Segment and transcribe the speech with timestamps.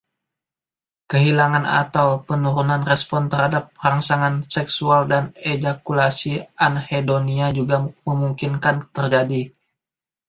[1.13, 6.33] Kehilangan atau penurunan respons terhadap rangsangan seksual dan ejakulasi
[6.67, 7.77] anhedonia juga
[8.07, 9.41] memungkinkan terjadi.